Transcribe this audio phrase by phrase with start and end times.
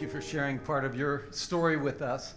[0.00, 2.34] you for sharing part of your story with us.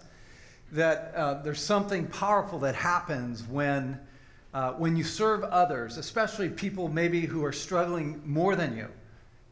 [0.72, 3.98] That uh, there's something powerful that happens when,
[4.52, 8.88] uh, when you serve others, especially people maybe who are struggling more than you,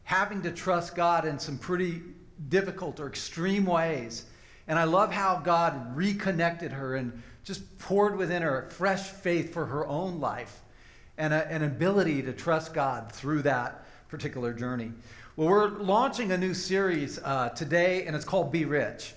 [0.03, 2.01] having to trust God in some pretty
[2.49, 4.25] difficult or extreme ways.
[4.67, 9.65] And I love how God reconnected her and just poured within her fresh faith for
[9.65, 10.61] her own life
[11.17, 14.91] and a, an ability to trust God through that particular journey.
[15.35, 19.15] Well, we're launching a new series uh, today, and it's called Be Rich.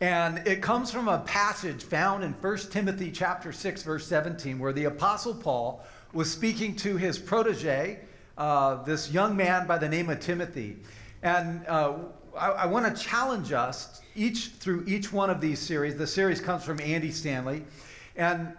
[0.00, 4.72] And it comes from a passage found in 1 Timothy chapter 6, verse 17, where
[4.72, 8.00] the Apostle Paul was speaking to his protege,
[8.36, 10.78] uh, this young man by the name of Timothy.
[11.22, 11.94] And uh,
[12.36, 15.96] I, I want to challenge us each through each one of these series.
[15.96, 17.62] The series comes from Andy Stanley.
[18.16, 18.52] And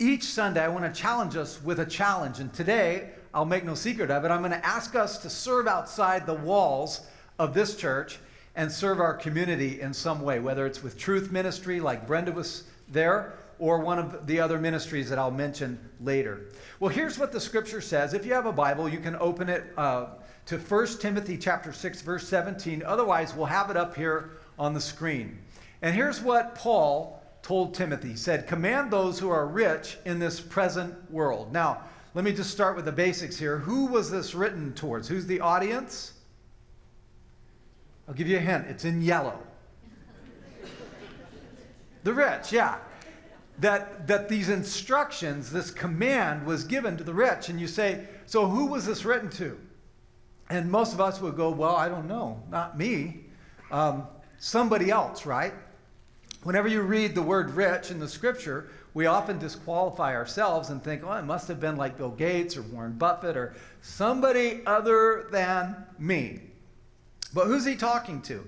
[0.00, 2.40] each Sunday, I want to challenge us with a challenge.
[2.40, 4.30] And today, I'll make no secret of it.
[4.30, 7.06] I'm going to ask us to serve outside the walls
[7.38, 8.18] of this church
[8.56, 12.64] and serve our community in some way, whether it's with truth ministry, like Brenda was
[12.88, 16.46] there, or one of the other ministries that I'll mention later.
[16.80, 18.14] Well, here's what the scripture says.
[18.14, 20.06] If you have a Bible, you can open it uh,
[20.46, 22.82] to 1 Timothy chapter 6, verse 17.
[22.84, 25.38] Otherwise, we'll have it up here on the screen.
[25.82, 28.10] And here's what Paul told Timothy.
[28.10, 31.52] He said, Command those who are rich in this present world.
[31.52, 31.82] Now,
[32.14, 33.58] let me just start with the basics here.
[33.58, 35.08] Who was this written towards?
[35.08, 36.14] Who's the audience?
[38.08, 38.66] I'll give you a hint.
[38.68, 39.38] It's in yellow.
[42.04, 42.78] the rich, yeah.
[43.58, 47.50] That, that these instructions, this command was given to the rich.
[47.50, 49.58] And you say, so who was this written to?
[50.48, 53.26] And most of us would go, well, I don't know, not me.
[53.70, 54.06] Um,
[54.38, 55.52] somebody else, right?
[56.44, 61.04] Whenever you read the word rich in the scripture, we often disqualify ourselves and think,
[61.04, 65.76] oh, it must have been like Bill Gates or Warren Buffett or somebody other than
[66.00, 66.40] me.
[67.32, 68.44] But who's he talking to?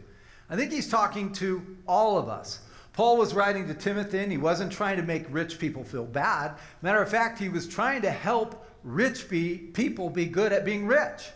[0.51, 2.63] I think he's talking to all of us.
[2.95, 6.57] Paul was writing to Timothy, and he wasn't trying to make rich people feel bad.
[6.83, 10.85] Matter of fact, he was trying to help rich be, people be good at being
[10.85, 11.31] rich.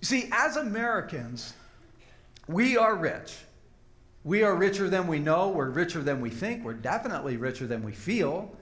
[0.00, 1.54] You see, as Americans,
[2.46, 3.34] we are rich.
[4.24, 5.48] We are richer than we know.
[5.48, 6.64] We're richer than we think.
[6.64, 8.54] We're definitely richer than we feel.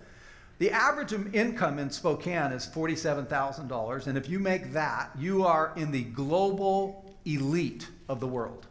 [0.58, 4.06] The average income in Spokane is $47,000.
[4.06, 8.66] And if you make that, you are in the global elite of the world.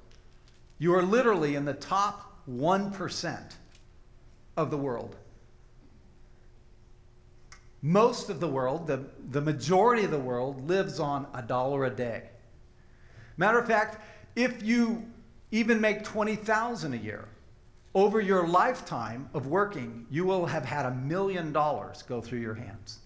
[0.80, 3.52] You are literally in the top 1%
[4.58, 5.16] of the world.
[7.82, 11.90] Most of the world, the, the majority of the world, lives on a dollar a
[11.90, 12.30] day.
[13.38, 14.02] Matter of fact,
[14.36, 15.06] if you
[15.52, 17.28] even make 20,000 a year.
[17.94, 22.56] Over your lifetime of working, you will have had a million dollars go through your
[22.56, 23.00] hands.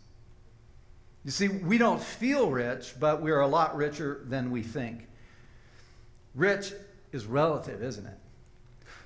[1.23, 5.07] You see, we don't feel rich, but we're a lot richer than we think.
[6.33, 6.73] Rich
[7.11, 8.17] is relative, isn't it?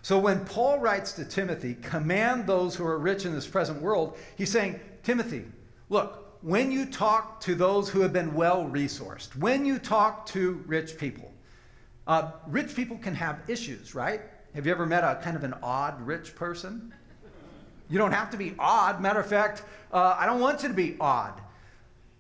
[0.03, 4.17] So when Paul writes to Timothy, command those who are rich in this present world,
[4.37, 5.43] he's saying, Timothy,
[5.89, 10.63] look, when you talk to those who have been well resourced, when you talk to
[10.67, 11.32] rich people,
[12.07, 14.21] uh, rich people can have issues, right?
[14.55, 16.93] Have you ever met a kind of an odd rich person?
[17.89, 19.01] You don't have to be odd.
[19.01, 21.41] Matter of fact, uh, I don't want you to be odd.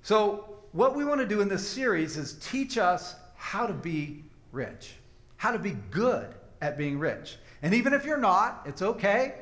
[0.01, 4.23] So, what we want to do in this series is teach us how to be
[4.51, 4.95] rich,
[5.37, 7.37] how to be good at being rich.
[7.61, 9.35] And even if you're not, it's okay.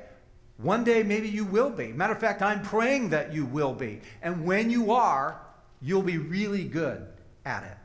[0.57, 1.91] One day, maybe you will be.
[1.94, 4.01] Matter of fact, I'm praying that you will be.
[4.22, 5.41] And when you are,
[5.81, 7.07] you'll be really good
[7.46, 7.78] at it.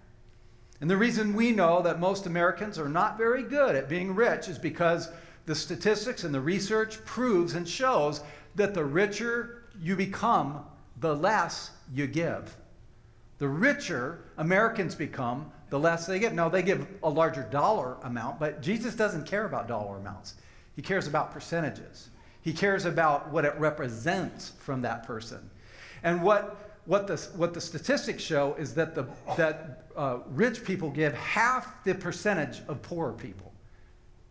[0.81, 4.49] And the reason we know that most Americans are not very good at being rich
[4.49, 5.11] is because
[5.47, 8.21] the statistics and the research proves and shows
[8.57, 10.65] that the richer you become,
[11.01, 12.57] the less you give.
[13.39, 16.33] The richer Americans become, the less they give.
[16.33, 20.35] Now, they give a larger dollar amount, but Jesus doesn't care about dollar amounts.
[20.75, 22.09] He cares about percentages.
[22.43, 25.51] He cares about what it represents from that person.
[26.03, 30.91] And what what the, what the statistics show is that, the, that uh, rich people
[30.91, 33.53] give half the percentage of poorer people.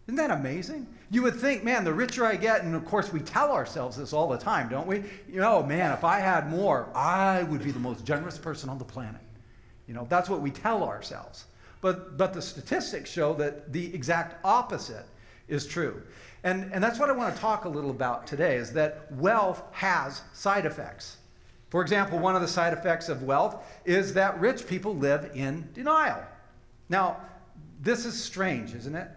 [0.07, 0.87] Isn't that amazing?
[1.09, 4.13] You would think, man, the richer I get, and of course we tell ourselves this
[4.13, 5.03] all the time, don't we?
[5.27, 8.77] You know, man, if I had more, I would be the most generous person on
[8.77, 9.21] the planet.
[9.87, 11.45] You know, that's what we tell ourselves.
[11.81, 15.05] But, but the statistics show that the exact opposite
[15.47, 16.01] is true.
[16.43, 19.63] And, and that's what I want to talk a little about today is that wealth
[19.71, 21.17] has side effects.
[21.69, 25.67] For example, one of the side effects of wealth is that rich people live in
[25.73, 26.23] denial.
[26.89, 27.17] Now,
[27.81, 29.09] this is strange, isn't it?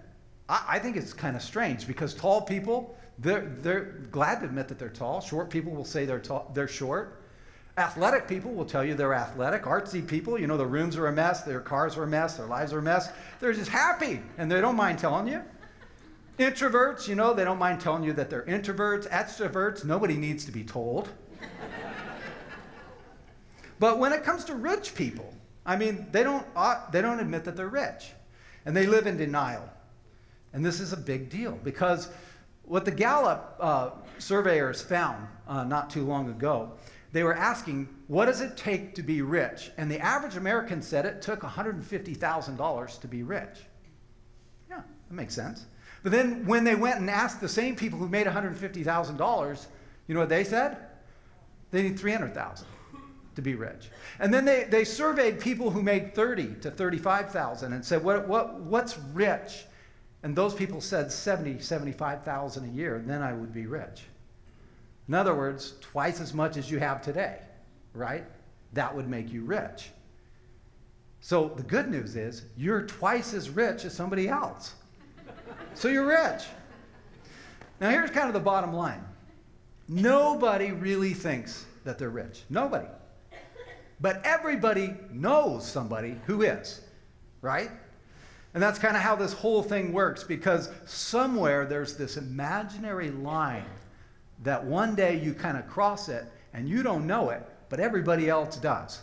[0.48, 4.68] I, I think it's kind of strange because tall people, they're, they're glad to admit
[4.68, 5.20] that they're tall.
[5.20, 7.22] Short people will say they're, tall, they're short.
[7.76, 9.62] Athletic people will tell you they're athletic.
[9.62, 12.46] Artsy people, you know, the rooms are a mess, their cars are a mess, their
[12.46, 13.10] lives are a mess.
[13.38, 15.42] They're just happy and they don't mind telling you.
[16.38, 19.08] Introverts, you know, they don't mind telling you that they're introverts.
[19.10, 21.08] Extroverts, nobody needs to be told.
[23.78, 25.32] But when it comes to rich people,
[25.64, 28.12] I mean, they don't, uh, they don't admit that they're rich
[28.64, 29.68] and they live in denial.
[30.52, 32.08] And this is a big deal because
[32.62, 36.72] what the Gallup uh, surveyors found uh, not too long ago
[37.12, 39.70] they were asking, what does it take to be rich?
[39.78, 43.58] And the average American said it took $150,000 to be rich.
[44.68, 45.66] Yeah, that makes sense.
[46.02, 49.66] But then when they went and asked the same people who made $150,000,
[50.06, 50.76] you know what they said?
[51.70, 52.66] They need 300,000
[53.38, 53.88] to be rich.
[54.18, 58.58] And then they, they surveyed people who made 30 to 35,000 and said, what, what,
[58.62, 59.64] what's rich?
[60.24, 64.02] And those people said 70, 75,000 a year, then I would be rich.
[65.06, 67.38] In other words, twice as much as you have today,
[67.94, 68.24] right?
[68.72, 69.90] That would make you rich.
[71.20, 74.74] So the good news is you're twice as rich as somebody else.
[75.74, 76.42] so you're rich.
[77.80, 79.04] Now, here's kind of the bottom line
[79.88, 82.42] nobody really thinks that they're rich.
[82.50, 82.88] Nobody.
[84.00, 86.80] But everybody knows somebody who is,
[87.42, 87.70] right?
[88.54, 93.64] And that's kind of how this whole thing works because somewhere there's this imaginary line
[94.42, 96.24] that one day you kind of cross it
[96.54, 99.02] and you don't know it, but everybody else does.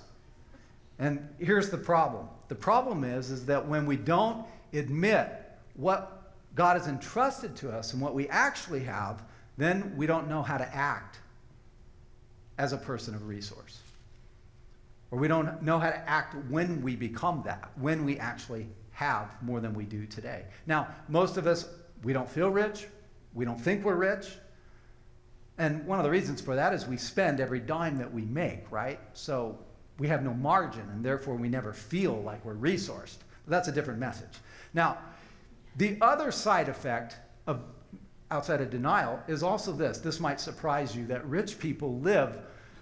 [0.97, 2.27] And here's the problem.
[2.47, 5.29] The problem is, is that when we don't admit
[5.75, 9.23] what God has entrusted to us and what we actually have,
[9.57, 11.19] then we don't know how to act
[12.57, 13.79] as a person of resource.
[15.11, 19.35] Or we don't know how to act when we become that, when we actually have
[19.41, 20.45] more than we do today.
[20.65, 21.67] Now, most of us,
[22.03, 22.87] we don't feel rich,
[23.33, 24.37] we don't think we're rich,
[25.57, 28.69] and one of the reasons for that is we spend every dime that we make,
[28.71, 28.99] right?
[29.13, 29.57] So
[29.99, 33.17] we have no margin, and therefore we never feel like we're resourced.
[33.45, 34.39] But that's a different message.
[34.73, 34.97] Now,
[35.77, 37.17] the other side effect
[37.47, 37.61] of
[38.31, 39.99] outside of denial is also this.
[39.99, 42.39] This might surprise you that rich people live,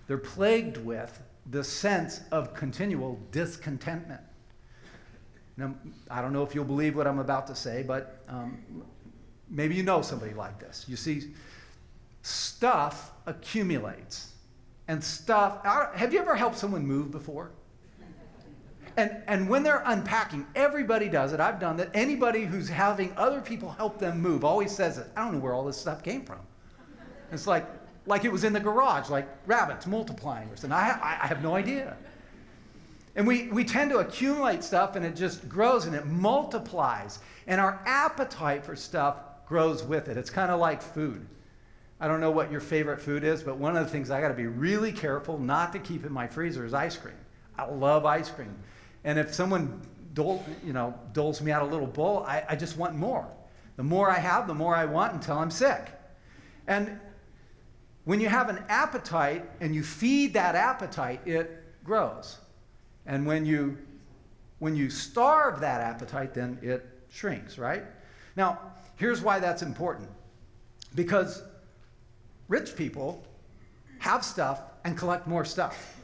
[0.08, 4.22] they're plagued with the sense of continual discontentment.
[5.58, 5.76] Now,
[6.10, 8.58] I don't know if you'll believe what I'm about to say, but um,
[9.50, 10.86] maybe you know somebody like this.
[10.88, 11.34] You see,
[12.22, 14.34] stuff accumulates.
[14.88, 17.52] And stuff, have you ever helped someone move before?
[18.98, 21.40] And, and when they're unpacking, everybody does it.
[21.40, 21.90] I've done that.
[21.94, 25.08] Anybody who's having other people help them move always says it.
[25.16, 26.40] I don't know where all this stuff came from.
[27.32, 27.66] It's like,
[28.06, 30.78] like it was in the garage, like rabbits multiplying or something.
[30.78, 31.96] I, I, I have no idea.
[33.16, 37.20] And we, we tend to accumulate stuff and it just grows and it multiplies.
[37.48, 39.18] And our appetite for stuff
[39.48, 40.18] grows with it.
[40.18, 41.26] It's kind of like food.
[42.00, 44.30] I don't know what your favorite food is, but one of the things I got
[44.30, 47.16] to be really careful not to keep in my freezer is ice cream.
[47.58, 48.54] I love ice cream.
[49.04, 49.80] And if someone
[50.14, 53.28] dole, you know, doles me out a little bowl, I, I just want more.
[53.76, 55.92] The more I have, the more I want until I'm sick.
[56.68, 57.00] And
[58.06, 62.38] when you have an appetite and you feed that appetite, it grows.
[63.06, 63.78] And when you
[64.60, 67.84] when you starve that appetite, then it shrinks, right?
[68.38, 68.60] Now,
[68.96, 70.10] here's why that's important.
[70.96, 71.44] Because
[72.48, 73.26] Rich people
[74.00, 75.98] have stuff and collect more stuff.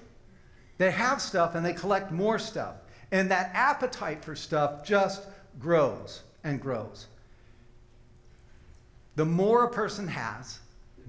[0.78, 2.76] They have stuff and they collect more stuff.
[3.12, 5.24] And that appetite for stuff just
[5.58, 7.08] grows and grows.
[9.16, 10.60] The more a person has,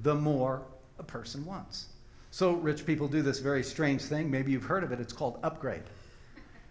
[0.03, 0.63] the more
[1.01, 1.87] a person wants.
[2.31, 4.31] So rich people do this very strange thing.
[4.31, 5.01] Maybe you've heard of it.
[5.01, 5.83] It's called upgrade.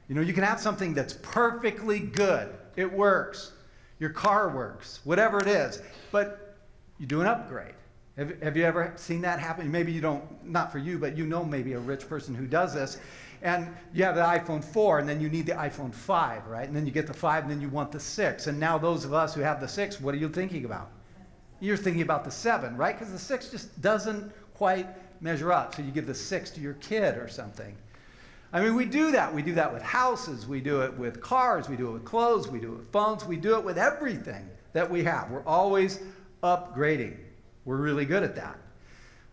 [0.07, 2.53] You know, you can have something that's perfectly good.
[2.77, 3.51] It works.
[3.99, 5.81] Your car works, whatever it is.
[6.11, 6.55] But
[6.97, 7.73] you do an upgrade.
[8.17, 9.69] Have, have you ever seen that happen?
[9.69, 12.73] Maybe you don't, not for you, but you know maybe a rich person who does
[12.73, 12.97] this.
[13.41, 16.67] And you have the iPhone 4, and then you need the iPhone 5, right?
[16.67, 18.47] And then you get the 5, and then you want the 6.
[18.47, 20.91] And now, those of us who have the 6, what are you thinking about?
[21.59, 22.97] You're thinking about the 7, right?
[22.97, 24.87] Because the 6 just doesn't quite
[25.21, 25.75] measure up.
[25.75, 27.75] So you give the 6 to your kid or something.
[28.51, 29.33] I mean, we do that.
[29.33, 32.47] We do that with houses, we do it with cars, we do it with clothes,
[32.47, 35.29] we do it with phones, we do it with everything that we have.
[35.29, 35.99] We're always
[36.43, 37.17] upgrading.
[37.65, 38.57] We're really good at that.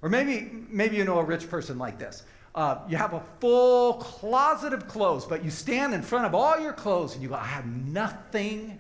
[0.03, 2.25] Or maybe, maybe you know a rich person like this.
[2.55, 6.59] Uh, you have a full closet of clothes, but you stand in front of all
[6.59, 8.79] your clothes and you go, I have nothing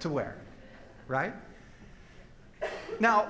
[0.00, 0.36] to wear,
[1.06, 1.34] right?
[3.00, 3.28] Now,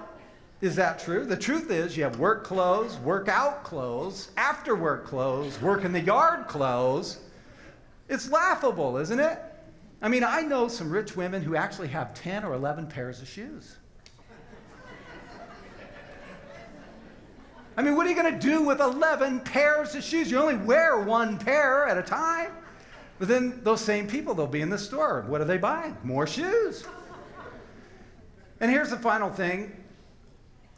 [0.61, 1.25] is that true?
[1.25, 6.00] The truth is, you have work clothes, workout clothes, after work clothes, work in the
[6.00, 7.18] yard clothes.
[8.09, 9.38] It's laughable, isn't it?
[10.00, 13.28] I mean, I know some rich women who actually have 10 or 11 pairs of
[13.28, 13.76] shoes.
[17.76, 20.30] I mean, what are you going to do with 11 pairs of shoes?
[20.30, 22.52] You only wear one pair at a time.
[23.18, 25.25] But then those same people, they'll be in the store.
[25.26, 25.97] What are they buying?
[26.04, 26.85] More shoes.
[28.61, 29.85] And here's the final thing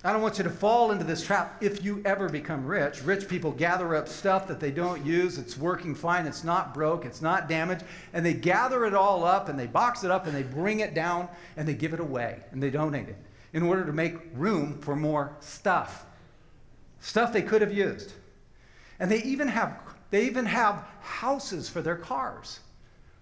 [0.04, 3.02] I don't want you to fall into this trap if you ever become rich.
[3.02, 5.36] Rich people gather up stuff that they don't use.
[5.36, 6.26] It's working fine.
[6.26, 7.04] It's not broke.
[7.04, 7.84] It's not damaged.
[8.12, 10.94] And they gather it all up and they box it up and they bring it
[10.94, 13.16] down and they give it away and they donate it
[13.52, 16.06] in order to make room for more stuff.
[17.00, 18.12] Stuff they could have used.
[19.00, 19.80] And they even have,
[20.10, 22.60] they even have houses for their cars.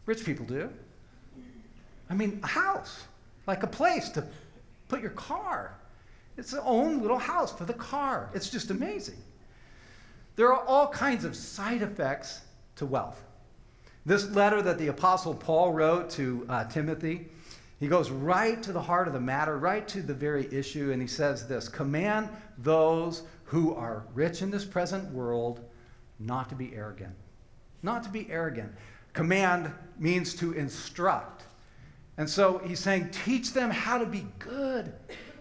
[0.04, 0.68] Rich people do.
[2.10, 3.04] I mean, a house,
[3.46, 4.26] like a place to
[4.88, 5.78] put your car.
[6.36, 8.30] It's its own little house for the car.
[8.34, 9.18] It's just amazing.
[10.36, 12.40] There are all kinds of side effects
[12.76, 13.22] to wealth.
[14.04, 17.28] This letter that the Apostle Paul wrote to uh, Timothy,
[17.80, 21.00] he goes right to the heart of the matter, right to the very issue, and
[21.00, 25.60] he says this Command those who are rich in this present world
[26.18, 27.14] not to be arrogant.
[27.82, 28.72] Not to be arrogant.
[29.12, 31.44] Command means to instruct.
[32.16, 34.92] And so he's saying, teach them how to be good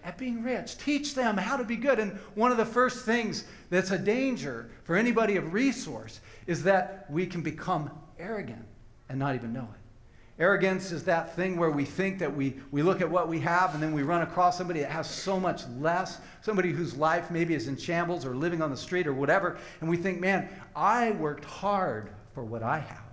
[0.03, 0.77] at being rich.
[0.77, 1.99] Teach them how to be good.
[1.99, 7.05] And one of the first things that's a danger for anybody of resource is that
[7.09, 8.65] we can become arrogant
[9.09, 9.79] and not even know it.
[10.39, 13.75] Arrogance is that thing where we think that we, we look at what we have
[13.75, 17.53] and then we run across somebody that has so much less, somebody whose life maybe
[17.53, 21.11] is in shambles or living on the street or whatever, and we think, man, I
[21.11, 23.03] worked hard for what I have.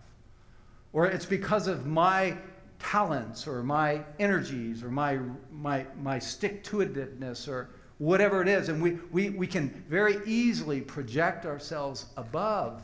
[0.95, 2.39] Or it's because of my
[2.81, 5.19] talents or my energies or my,
[5.53, 8.69] my, my stick to itiveness or whatever it is.
[8.69, 12.83] And we, we, we can very easily project ourselves above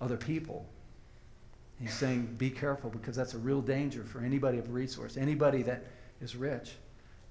[0.00, 0.66] other people.
[1.80, 5.84] He's saying, be careful because that's a real danger for anybody of resource, anybody that
[6.20, 6.72] is rich.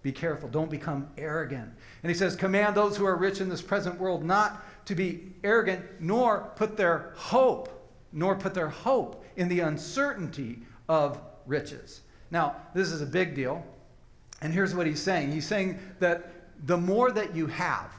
[0.04, 0.50] Be careful.
[0.50, 1.72] Don't become arrogant.
[2.04, 5.34] And he says, command those who are rich in this present world not to be
[5.44, 12.02] arrogant, nor put their hope, nor put their hope in the uncertainty of riches.
[12.34, 13.64] Now, this is a big deal.
[14.42, 16.32] And here's what he's saying He's saying that
[16.66, 17.94] the more that you have,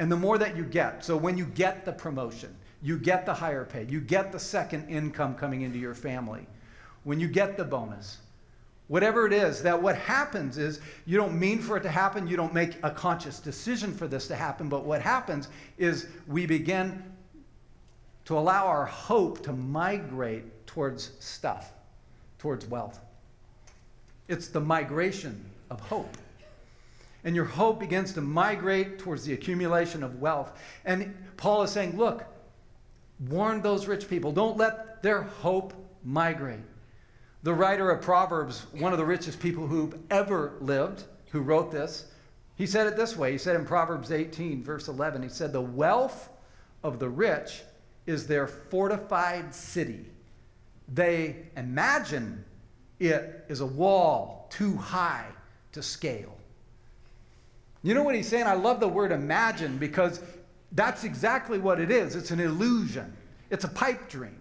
[0.00, 3.32] and the more that you get, so when you get the promotion, you get the
[3.32, 6.46] higher pay, you get the second income coming into your family,
[7.04, 8.18] when you get the bonus,
[8.88, 12.36] whatever it is, that what happens is you don't mean for it to happen, you
[12.36, 17.02] don't make a conscious decision for this to happen, but what happens is we begin
[18.24, 21.72] to allow our hope to migrate towards stuff
[22.38, 23.00] towards wealth.
[24.28, 26.16] It's the migration of hope.
[27.24, 30.52] And your hope begins to migrate towards the accumulation of wealth.
[30.84, 32.24] And Paul is saying, look,
[33.28, 34.30] warn those rich people.
[34.30, 35.72] Don't let their hope
[36.04, 36.60] migrate.
[37.42, 42.06] The writer of Proverbs, one of the richest people who ever lived, who wrote this,
[42.56, 43.32] he said it this way.
[43.32, 46.28] He said in Proverbs 18, verse 11, he said, The wealth
[46.82, 47.62] of the rich
[48.06, 50.06] is their fortified city.
[50.92, 52.44] They imagine
[53.00, 55.26] it is a wall too high
[55.72, 56.36] to scale.
[57.82, 58.46] You know what he's saying?
[58.46, 60.20] I love the word imagine because
[60.72, 62.16] that's exactly what it is.
[62.16, 63.16] It's an illusion,
[63.50, 64.38] it's a pipe dream.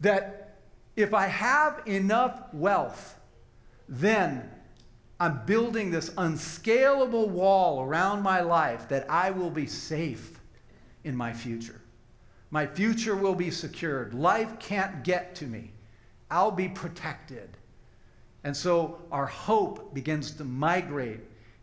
[0.00, 0.58] That
[0.96, 3.18] if I have enough wealth,
[3.88, 4.48] then
[5.18, 10.40] I'm building this unscalable wall around my life that I will be safe
[11.04, 11.80] in my future.
[12.50, 14.14] My future will be secured.
[14.14, 15.72] Life can't get to me.
[16.30, 17.56] I'll be protected.
[18.44, 21.20] And so our hope begins to migrate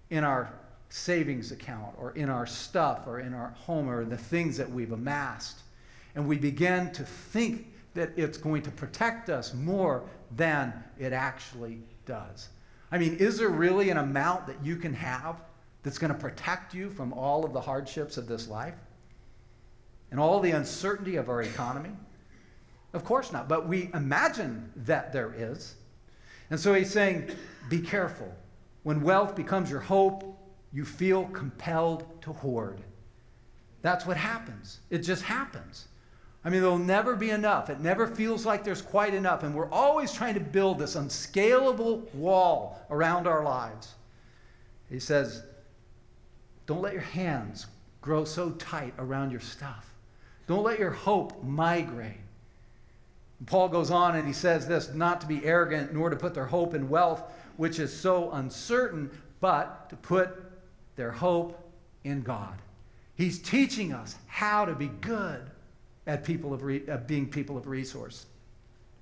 [0.09, 0.53] in our
[0.89, 4.91] savings account or in our stuff or in our home or the things that we've
[4.91, 5.59] amassed.
[6.15, 10.03] And we begin to think that it's going to protect us more
[10.35, 12.49] than it actually does.
[12.91, 15.41] I mean, is there really an amount that you can have
[15.83, 18.75] that's going to protect you from all of the hardships of this life?
[20.11, 21.91] and all the uncertainty of our economy?
[22.93, 25.75] Of course not, but we imagine that there is.
[26.49, 27.29] And so he's saying,
[27.69, 28.33] be careful.
[28.83, 30.23] When wealth becomes your hope,
[30.71, 32.81] you feel compelled to hoard.
[33.81, 34.79] That's what happens.
[34.89, 35.87] It just happens.
[36.45, 37.69] I mean, there'll never be enough.
[37.69, 39.43] It never feels like there's quite enough.
[39.43, 43.95] And we're always trying to build this unscalable wall around our lives.
[44.89, 45.43] He says,
[46.65, 47.67] don't let your hands
[48.01, 49.93] grow so tight around your stuff.
[50.47, 52.21] Don't let your hope migrate.
[53.45, 56.45] Paul goes on and he says this not to be arrogant, nor to put their
[56.45, 57.21] hope in wealth,
[57.57, 60.29] which is so uncertain, but to put
[60.95, 61.71] their hope
[62.03, 62.55] in God.
[63.15, 65.41] He's teaching us how to be good
[66.07, 68.25] at, people of re- at being people of resource.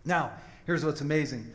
[0.04, 0.32] Now,
[0.66, 1.50] here's what's amazing.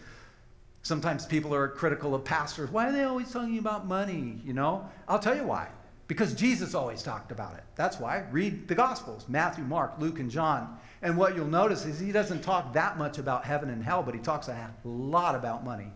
[0.83, 2.71] Sometimes people are critical of pastors.
[2.71, 4.41] Why are they always talking about money?
[4.45, 5.69] You know, I'll tell you why
[6.11, 7.63] because Jesus always talked about it.
[7.77, 8.25] That's why.
[8.33, 10.77] Read the Gospels Matthew, Mark, Luke, and John.
[11.03, 14.17] And what you'll notice is he doesn't talk that much about heaven and hell, but
[14.17, 15.87] he talks a lot about money.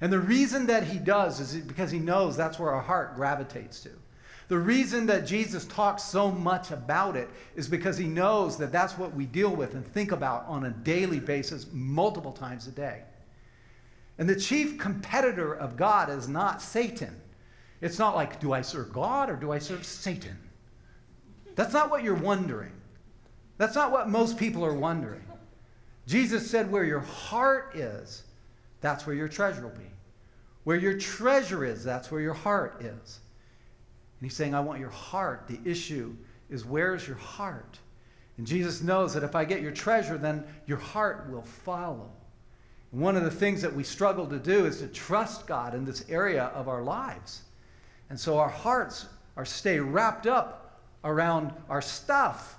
[0.00, 3.80] And the reason that he does is because he knows that's where our heart gravitates
[3.80, 3.90] to.
[4.46, 8.96] The reason that Jesus talks so much about it is because he knows that that's
[8.96, 13.02] what we deal with and think about on a daily basis, multiple times a day.
[14.16, 17.19] And the chief competitor of God is not Satan.
[17.80, 20.36] It's not like, do I serve God or do I serve Satan?
[21.54, 22.72] That's not what you're wondering.
[23.58, 25.22] That's not what most people are wondering.
[26.06, 28.24] Jesus said, where your heart is,
[28.80, 29.90] that's where your treasure will be.
[30.64, 33.20] Where your treasure is, that's where your heart is.
[34.20, 35.46] And he's saying, I want your heart.
[35.48, 36.14] The issue
[36.48, 37.78] is, where's your heart?
[38.36, 42.10] And Jesus knows that if I get your treasure, then your heart will follow.
[42.92, 45.84] And one of the things that we struggle to do is to trust God in
[45.84, 47.42] this area of our lives.
[48.10, 52.58] And so our hearts are stay wrapped up around our stuff.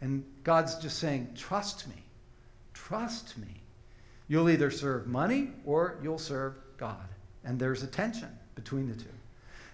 [0.00, 1.96] And God's just saying, trust me.
[2.74, 3.62] Trust me.
[4.28, 7.08] You'll either serve money or you'll serve God.
[7.44, 9.08] And there's a tension between the two.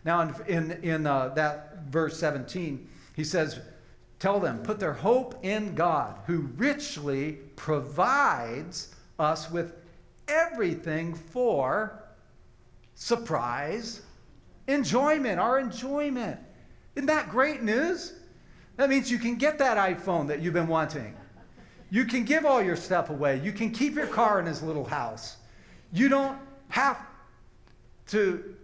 [0.05, 3.61] Now, in, in, in uh, that verse 17, he says,
[4.19, 9.73] Tell them, put their hope in God, who richly provides us with
[10.29, 12.03] everything for
[12.95, 14.03] surprise
[14.67, 16.39] enjoyment, our enjoyment.
[16.95, 18.15] Isn't that great news?
[18.77, 21.15] That means you can get that iPhone that you've been wanting.
[21.91, 23.41] You can give all your stuff away.
[23.43, 25.37] You can keep your car in his little house.
[25.93, 26.39] You don't
[26.69, 26.99] have
[28.09, 28.55] to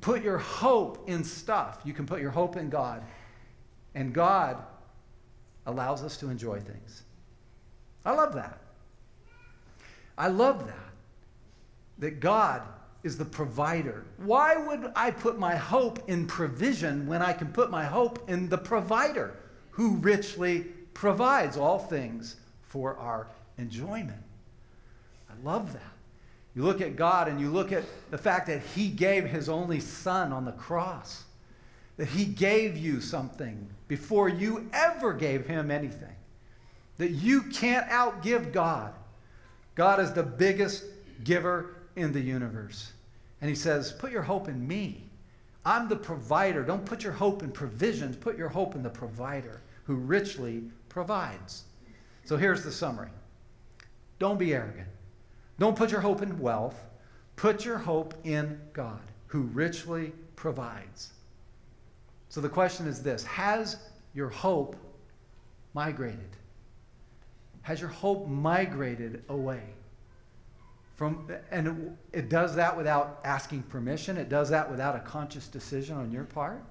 [0.00, 1.80] put your hope in stuff.
[1.84, 3.02] You can put your hope in God.
[3.94, 4.56] And God
[5.66, 7.02] allows us to enjoy things.
[8.04, 8.58] I love that.
[10.18, 10.76] I love that.
[11.98, 12.62] That God
[13.02, 14.04] is the provider.
[14.18, 18.48] Why would I put my hope in provision when I can put my hope in
[18.48, 19.34] the provider
[19.70, 23.28] who richly provides all things for our
[23.58, 24.22] enjoyment?
[25.30, 25.82] I love that.
[26.54, 29.80] You look at God and you look at the fact that He gave His only
[29.80, 31.24] Son on the cross,
[31.96, 36.14] that He gave you something before you ever gave Him anything,
[36.98, 38.92] that you can't outgive God.
[39.74, 40.84] God is the biggest
[41.24, 42.92] giver in the universe.
[43.40, 45.04] And he says, Put your hope in me.
[45.64, 46.62] I'm the provider.
[46.62, 51.64] Don't put your hope in provisions, put your hope in the provider who richly provides.
[52.24, 53.10] So here's the summary
[54.18, 54.88] Don't be arrogant.
[55.58, 56.80] Don't put your hope in wealth.
[57.36, 61.12] Put your hope in God who richly provides.
[62.28, 63.76] So the question is this Has
[64.14, 64.76] your hope
[65.74, 66.36] migrated?
[67.62, 69.62] Has your hope migrated away?
[71.00, 74.18] From, and it does that without asking permission.
[74.18, 76.62] It does that without a conscious decision on your part.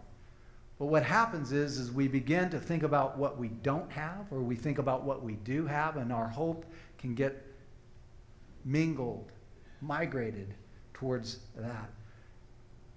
[0.77, 4.41] But what happens is, is we begin to think about what we don't have, or
[4.41, 6.63] we think about what we do have, and our hope
[6.99, 7.43] can get
[8.65, 9.31] mingled,
[9.81, 10.53] migrated
[10.93, 11.89] towards that.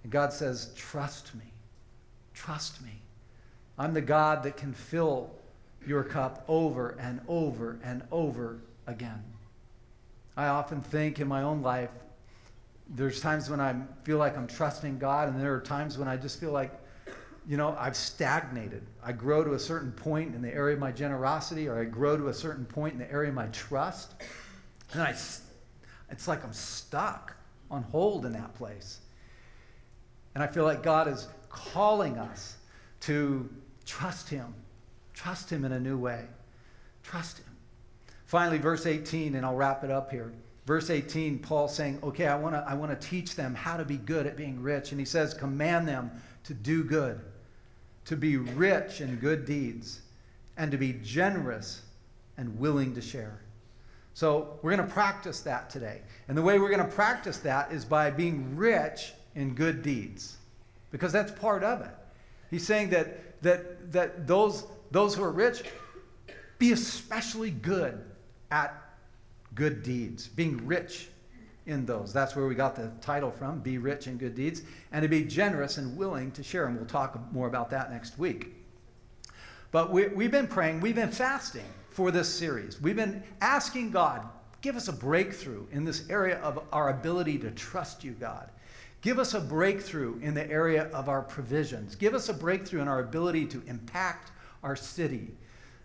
[0.03, 1.51] And God says, Trust me.
[2.35, 3.01] Trust me.
[3.79, 5.31] I'm the God that can fill
[5.83, 9.32] your cup over and over and over again.
[10.35, 11.91] I often think in my own life,
[12.89, 16.17] there's times when I feel like I'm trusting God, and there are times when I
[16.17, 16.71] just feel like,
[17.47, 18.83] you know, I've stagnated.
[19.03, 22.17] I grow to a certain point in the area of my generosity, or I grow
[22.17, 24.13] to a certain point in the area of my trust,
[24.91, 25.15] and I,
[26.09, 27.35] it's like I'm stuck
[27.69, 28.99] on hold in that place.
[30.35, 32.57] And I feel like God is calling us
[33.01, 33.47] to
[33.85, 34.53] trust Him,
[35.13, 36.25] trust Him in a new way,
[37.03, 37.41] trust.
[38.33, 40.33] Finally, verse 18, and I'll wrap it up here.
[40.65, 43.97] Verse 18, Paul saying, Okay, I want to I wanna teach them how to be
[43.97, 44.89] good at being rich.
[44.89, 46.09] And he says, Command them
[46.45, 47.21] to do good,
[48.05, 50.01] to be rich in good deeds,
[50.57, 51.83] and to be generous
[52.37, 53.39] and willing to share.
[54.15, 56.01] So we're going to practice that today.
[56.27, 60.37] And the way we're going to practice that is by being rich in good deeds,
[60.89, 61.95] because that's part of it.
[62.49, 65.61] He's saying that, that, that those, those who are rich
[66.57, 68.03] be especially good
[68.53, 68.79] at
[69.55, 71.09] good deeds, being rich
[71.65, 72.13] in those.
[72.13, 74.61] That's where we got the title from be rich in good deeds,
[74.91, 76.67] and to be generous and willing to share.
[76.67, 78.53] And we'll talk more about that next week.
[79.71, 82.79] But we, we've been praying, we've been fasting for this series.
[82.79, 84.27] We've been asking God,
[84.61, 88.51] give us a breakthrough in this area of our ability to trust you, God.
[89.01, 91.95] Give us a breakthrough in the area of our provisions.
[91.95, 95.31] Give us a breakthrough in our ability to impact our city.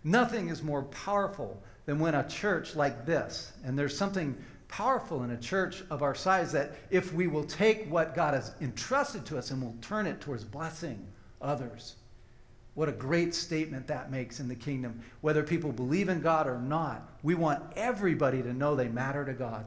[0.05, 4.37] Nothing is more powerful than when a church like this, and there's something
[4.69, 8.53] powerful in a church of our size that if we will take what God has
[8.61, 11.03] entrusted to us and we'll turn it towards blessing
[11.41, 11.97] others.
[12.75, 15.01] What a great statement that makes in the kingdom.
[15.23, 19.33] Whether people believe in God or not, we want everybody to know they matter to
[19.33, 19.67] God.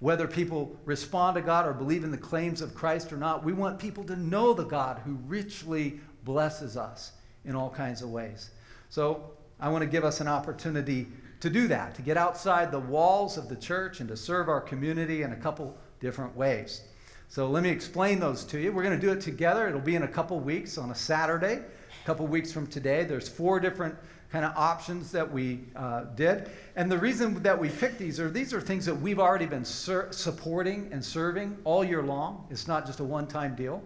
[0.00, 3.54] Whether people respond to God or believe in the claims of Christ or not, we
[3.54, 7.12] want people to know the God who richly blesses us
[7.46, 8.50] in all kinds of ways.
[8.90, 11.06] So I want to give us an opportunity
[11.40, 14.60] to do that, to get outside the walls of the church and to serve our
[14.60, 16.82] community in a couple different ways.
[17.28, 18.72] So let me explain those to you.
[18.72, 19.68] We're going to do it together.
[19.68, 23.04] It'll be in a couple weeks on a Saturday, a couple weeks from today.
[23.04, 23.94] There's four different
[24.32, 26.50] kind of options that we uh, did.
[26.76, 29.64] And the reason that we picked these are these are things that we've already been
[29.64, 32.46] supporting and serving all year long.
[32.50, 33.82] It's not just a one-time deal.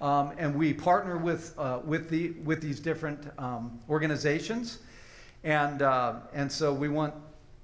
[0.00, 4.78] Um, and we partner with, uh, with, the, with these different um, organizations.
[5.44, 7.14] And, uh, and so we want,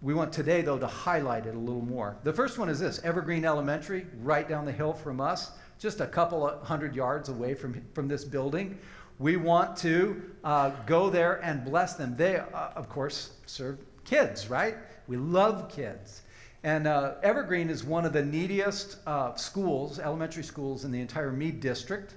[0.01, 2.17] we want today, though, to highlight it a little more.
[2.23, 6.07] The first one is this Evergreen Elementary, right down the hill from us, just a
[6.07, 8.79] couple of hundred yards away from, from this building.
[9.19, 12.15] We want to uh, go there and bless them.
[12.17, 14.77] They, uh, of course, serve kids, right?
[15.07, 16.23] We love kids.
[16.63, 21.31] And uh, Evergreen is one of the neediest uh, schools, elementary schools in the entire
[21.31, 22.15] Mead district.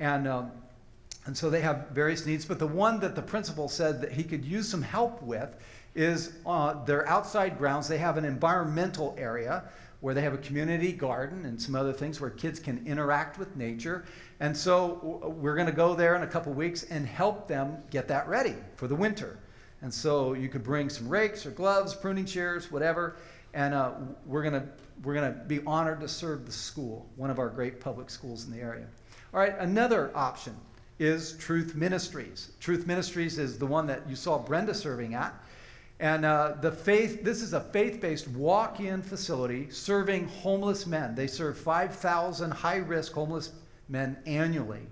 [0.00, 0.50] And, um,
[1.26, 2.44] and so they have various needs.
[2.44, 5.56] But the one that the principal said that he could use some help with
[5.94, 7.88] is uh, their outside grounds.
[7.88, 9.64] They have an environmental area
[10.00, 13.56] where they have a community garden and some other things where kids can interact with
[13.56, 14.04] nature.
[14.40, 18.06] And so we're going to go there in a couple weeks and help them get
[18.08, 19.38] that ready for the winter.
[19.82, 23.16] And so you could bring some rakes or gloves, pruning shears, whatever,
[23.54, 23.92] and uh,
[24.26, 24.66] we're going to
[25.02, 28.46] we're going to be honored to serve the school, one of our great public schools
[28.46, 28.86] in the area.
[29.34, 30.56] All right, another option
[30.98, 32.52] is Truth Ministries.
[32.60, 35.34] Truth Ministries is the one that you saw Brenda serving at.
[35.98, 41.14] And uh, the faith, this is a faith based walk in facility serving homeless men.
[41.14, 43.52] They serve 5,000 high risk homeless
[43.88, 44.82] men annually.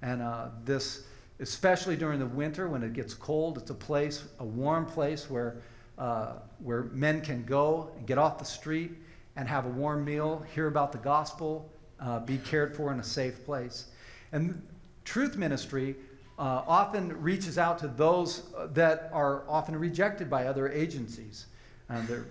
[0.00, 1.04] And uh, this,
[1.40, 5.56] especially during the winter when it gets cold, it's a place, a warm place where,
[5.98, 8.92] uh, where men can go and get off the street
[9.36, 13.04] and have a warm meal, hear about the gospel, uh, be cared for in a
[13.04, 13.86] safe place.
[14.32, 14.62] And
[15.08, 15.96] truth ministry
[16.38, 18.42] uh, often reaches out to those
[18.74, 21.46] that are often rejected by other agencies.
[21.88, 22.26] Uh, they're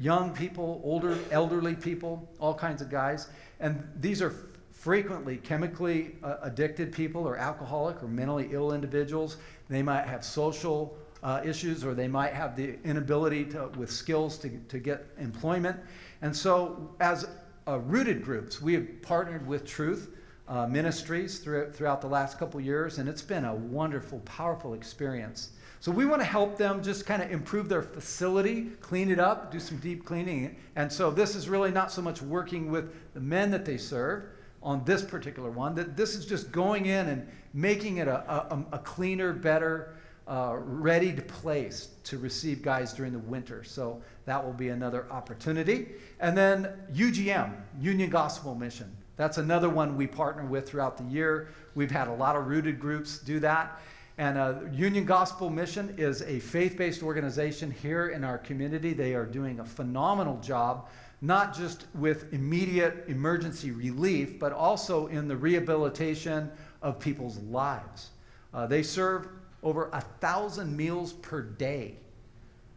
[0.00, 3.28] young people, older, elderly people, all kinds of guys.
[3.60, 4.34] And these are
[4.70, 9.36] frequently chemically uh, addicted people or alcoholic or mentally ill individuals.
[9.68, 14.38] They might have social uh, issues or they might have the inability to, with skills
[14.38, 15.78] to, to get employment.
[16.22, 17.28] And so, as
[17.68, 20.16] uh, rooted groups, we have partnered with Truth
[20.52, 25.52] uh, Ministries through, throughout the last couple years, and it's been a wonderful, powerful experience.
[25.80, 29.50] So we want to help them just kind of improve their facility, clean it up,
[29.50, 30.54] do some deep cleaning.
[30.76, 34.24] And so this is really not so much working with the men that they serve
[34.62, 35.74] on this particular one.
[35.74, 39.94] That this is just going in and making it a, a, a cleaner, better,
[40.28, 43.64] uh, readied place to receive guys during the winter.
[43.64, 45.88] So that will be another opportunity.
[46.20, 48.94] And then UGM, Union Gospel Mission.
[49.16, 51.48] That's another one we partner with throughout the year.
[51.74, 53.80] We've had a lot of rooted groups do that.
[54.18, 58.92] And uh, Union Gospel Mission is a faith based organization here in our community.
[58.92, 60.88] They are doing a phenomenal job,
[61.22, 66.50] not just with immediate emergency relief, but also in the rehabilitation
[66.82, 68.10] of people's lives.
[68.52, 69.28] Uh, they serve
[69.62, 71.94] over a thousand meals per day,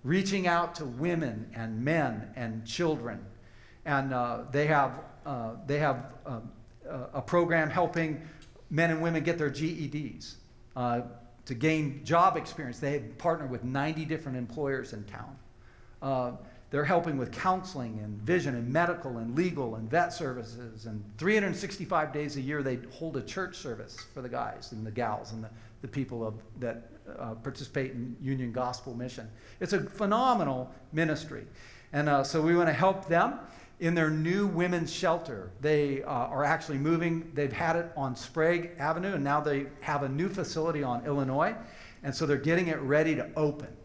[0.03, 3.23] reaching out to women and men and children.
[3.85, 6.51] And uh, they have, uh, they have um,
[7.13, 8.21] a program helping
[8.69, 10.35] men and women get their GEDs
[10.75, 11.01] uh,
[11.45, 12.79] to gain job experience.
[12.79, 15.35] They partner with 90 different employers in town.
[16.01, 16.31] Uh,
[16.71, 20.87] they're helping with counseling and vision and medical and legal and vet services.
[20.87, 24.91] And 365 days a year, they hold a church service for the guys and the
[24.91, 25.49] gals and the,
[25.81, 29.29] the people of, that uh, participate in Union Gospel Mission.
[29.61, 31.45] It's a phenomenal ministry.
[31.93, 33.39] And uh, so we want to help them
[33.79, 35.51] in their new women's shelter.
[35.61, 40.03] They uh, are actually moving, they've had it on Sprague Avenue, and now they have
[40.03, 41.55] a new facility on Illinois.
[42.03, 43.75] And so they're getting it ready to open.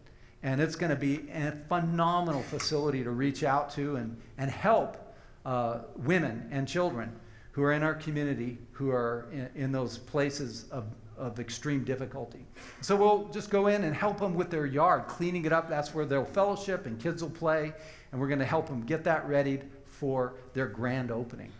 [0.43, 4.97] And it's going to be a phenomenal facility to reach out to and, and help
[5.45, 7.11] uh, women and children
[7.51, 10.85] who are in our community who are in, in those places of
[11.17, 12.43] of extreme difficulty.
[12.81, 15.69] So we'll just go in and help them with their yard, cleaning it up.
[15.69, 17.73] That's where they'll fellowship and kids will play.
[18.11, 19.59] And we're going to help them get that ready
[20.01, 21.51] for their grand opening.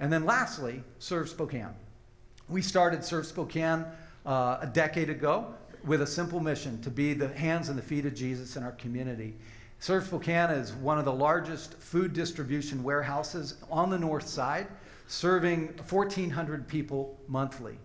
[0.00, 1.72] And then lastly, Serve Spokane.
[2.48, 3.84] We started Serve Spokane
[4.26, 8.04] uh, a decade ago with a simple mission to be the hands and the feet
[8.04, 9.36] of Jesus in our community.
[9.78, 14.66] Serve Spokane is one of the largest food distribution warehouses on the north side,
[15.06, 17.78] serving 1,400 people monthly.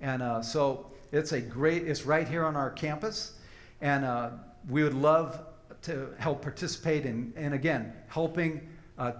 [0.00, 3.32] And uh, so it's a great, it's right here on our campus.
[3.80, 4.30] And uh,
[4.68, 5.44] we would love
[5.82, 9.12] to help participate in, and again, helping uh,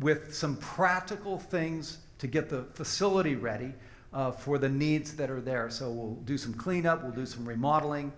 [0.00, 3.72] with some practical things to get the facility ready
[4.12, 5.70] uh, for the needs that are there.
[5.70, 8.12] So we'll do some cleanup, we'll do some remodeling,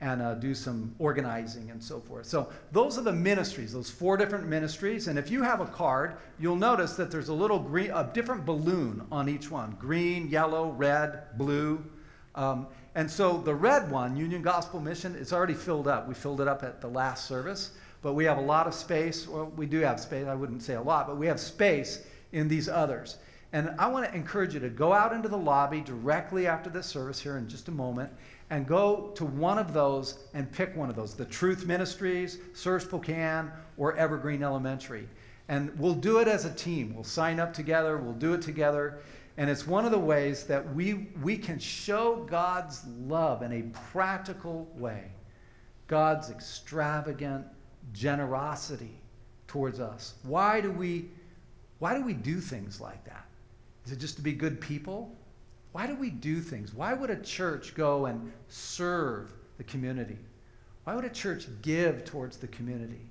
[0.00, 2.26] and uh, do some organizing and so forth.
[2.26, 5.08] So those are the ministries, those four different ministries.
[5.08, 8.44] And if you have a card, you'll notice that there's a little green, a different
[8.44, 11.82] balloon on each one: green, yellow, red, blue.
[12.34, 16.06] Um, and so the red one, Union Gospel Mission, it's already filled up.
[16.06, 19.26] We filled it up at the last service, but we have a lot of space.
[19.26, 20.26] Well, we do have space.
[20.26, 23.18] I wouldn't say a lot, but we have space in these others.
[23.52, 26.86] And I want to encourage you to go out into the lobby directly after this
[26.86, 28.10] service here in just a moment
[28.50, 32.82] and go to one of those and pick one of those the Truth Ministries, Serve
[32.82, 35.08] Spokane, or Evergreen Elementary.
[35.48, 36.94] And we'll do it as a team.
[36.94, 38.98] We'll sign up together, we'll do it together.
[39.38, 43.62] And it's one of the ways that we, we can show God's love in a
[43.90, 45.04] practical way.
[45.88, 47.46] God's extravagant
[47.92, 49.00] generosity
[49.46, 50.14] towards us.
[50.22, 51.10] Why do we
[51.78, 53.26] why do we do things like that?
[53.84, 55.14] Is it just to be good people?
[55.72, 56.72] Why do we do things?
[56.72, 60.16] Why would a church go and serve the community?
[60.84, 63.10] Why would a church give towards the community?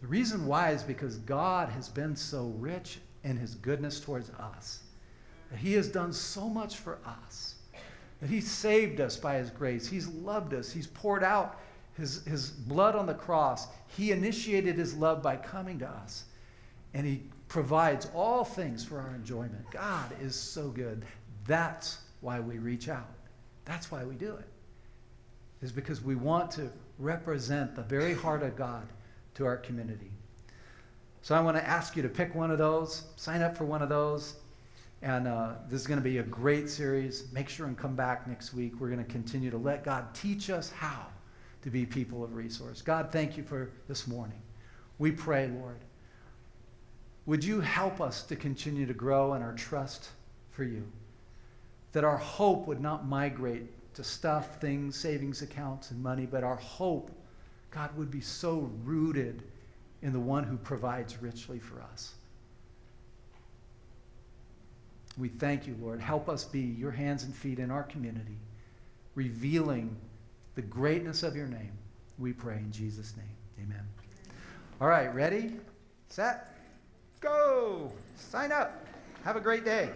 [0.00, 4.84] The reason why is because God has been so rich in his goodness towards us.
[5.50, 7.56] That he has done so much for us.
[8.20, 9.86] That he saved us by his grace.
[9.86, 10.70] He's loved us.
[10.70, 11.60] He's poured out
[11.96, 13.68] his, his blood on the cross.
[13.86, 16.24] He initiated his love by coming to us.
[16.94, 19.70] And he provides all things for our enjoyment.
[19.70, 21.04] God is so good.
[21.46, 23.08] That's why we reach out.
[23.64, 24.48] That's why we do it.
[25.62, 28.86] Is because we want to represent the very heart of God
[29.34, 30.10] to our community.
[31.22, 33.82] So I want to ask you to pick one of those, sign up for one
[33.82, 34.36] of those.
[35.02, 37.24] And uh, this is going to be a great series.
[37.32, 38.80] Make sure and come back next week.
[38.80, 41.06] We're going to continue to let God teach us how
[41.66, 42.80] to be people of resource.
[42.80, 44.40] God, thank you for this morning.
[45.00, 45.80] We pray, Lord.
[47.26, 50.10] Would you help us to continue to grow in our trust
[50.52, 50.86] for you?
[51.90, 56.54] That our hope would not migrate to stuff, things, savings accounts, and money, but our
[56.54, 57.10] hope,
[57.72, 59.42] God, would be so rooted
[60.02, 62.14] in the one who provides richly for us.
[65.18, 66.00] We thank you, Lord.
[66.00, 68.38] Help us be your hands and feet in our community,
[69.16, 69.96] revealing
[70.56, 71.72] the greatness of your name.
[72.18, 73.26] We pray in Jesus' name.
[73.62, 73.82] Amen.
[74.80, 75.52] All right, ready?
[76.08, 76.48] Set?
[77.20, 77.92] Go!
[78.16, 78.86] Sign up.
[79.22, 79.84] Have a great day.